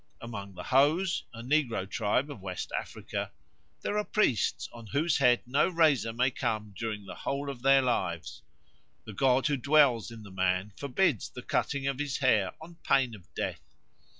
[0.19, 3.31] Among the Hos, a negro tribe of West Africa,
[3.81, 7.83] "there are priests on whose head no razor may come during the whole of their
[7.83, 8.41] lives.
[9.05, 13.13] The god who dwells in the man forbids the cutting of his hair on pain
[13.13, 13.61] of death.